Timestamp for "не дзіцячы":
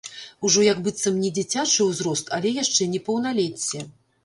1.25-1.87